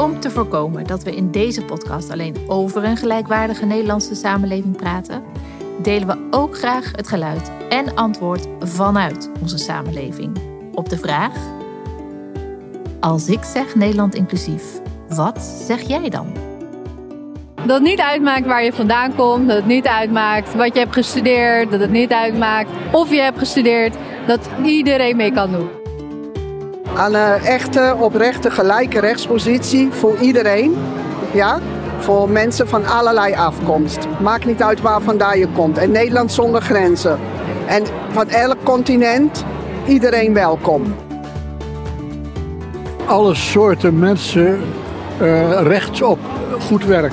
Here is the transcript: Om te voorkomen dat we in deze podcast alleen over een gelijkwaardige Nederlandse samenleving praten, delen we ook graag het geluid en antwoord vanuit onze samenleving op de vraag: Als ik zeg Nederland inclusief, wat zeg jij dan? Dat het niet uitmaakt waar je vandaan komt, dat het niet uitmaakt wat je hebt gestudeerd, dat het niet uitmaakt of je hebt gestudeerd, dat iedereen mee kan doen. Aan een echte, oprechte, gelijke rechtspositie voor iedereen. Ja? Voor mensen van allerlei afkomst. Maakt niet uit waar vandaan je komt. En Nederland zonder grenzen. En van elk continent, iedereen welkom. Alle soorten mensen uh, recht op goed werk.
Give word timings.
Om 0.00 0.20
te 0.20 0.30
voorkomen 0.30 0.84
dat 0.84 1.02
we 1.02 1.16
in 1.16 1.30
deze 1.30 1.64
podcast 1.64 2.10
alleen 2.10 2.36
over 2.46 2.84
een 2.84 2.96
gelijkwaardige 2.96 3.66
Nederlandse 3.66 4.14
samenleving 4.14 4.76
praten, 4.76 5.22
delen 5.82 6.06
we 6.06 6.26
ook 6.30 6.58
graag 6.58 6.90
het 6.96 7.08
geluid 7.08 7.50
en 7.68 7.94
antwoord 7.94 8.46
vanuit 8.60 9.30
onze 9.40 9.58
samenleving 9.58 10.38
op 10.74 10.88
de 10.88 10.98
vraag: 10.98 11.32
Als 13.00 13.28
ik 13.28 13.44
zeg 13.44 13.74
Nederland 13.74 14.14
inclusief, 14.14 14.80
wat 15.08 15.42
zeg 15.42 15.80
jij 15.80 16.08
dan? 16.08 16.32
Dat 17.54 17.68
het 17.68 17.82
niet 17.82 18.00
uitmaakt 18.00 18.46
waar 18.46 18.64
je 18.64 18.72
vandaan 18.72 19.14
komt, 19.14 19.46
dat 19.48 19.56
het 19.56 19.66
niet 19.66 19.86
uitmaakt 19.86 20.54
wat 20.54 20.74
je 20.74 20.80
hebt 20.80 20.94
gestudeerd, 20.94 21.70
dat 21.70 21.80
het 21.80 21.90
niet 21.90 22.12
uitmaakt 22.12 22.70
of 22.92 23.10
je 23.10 23.20
hebt 23.20 23.38
gestudeerd, 23.38 23.96
dat 24.26 24.50
iedereen 24.64 25.16
mee 25.16 25.32
kan 25.32 25.52
doen. 25.52 25.79
Aan 26.96 27.14
een 27.14 27.40
echte, 27.40 27.96
oprechte, 27.98 28.50
gelijke 28.50 29.00
rechtspositie 29.00 29.92
voor 29.92 30.16
iedereen. 30.20 30.76
Ja? 31.32 31.58
Voor 31.98 32.28
mensen 32.28 32.68
van 32.68 32.86
allerlei 32.86 33.34
afkomst. 33.34 34.06
Maakt 34.20 34.44
niet 34.44 34.62
uit 34.62 34.80
waar 34.80 35.00
vandaan 35.00 35.38
je 35.38 35.48
komt. 35.48 35.78
En 35.78 35.90
Nederland 35.90 36.32
zonder 36.32 36.62
grenzen. 36.62 37.18
En 37.66 37.84
van 38.10 38.28
elk 38.28 38.56
continent, 38.64 39.44
iedereen 39.86 40.34
welkom. 40.34 40.94
Alle 43.06 43.34
soorten 43.34 43.98
mensen 43.98 44.60
uh, 45.22 45.60
recht 45.62 46.02
op 46.02 46.18
goed 46.60 46.84
werk. 46.84 47.12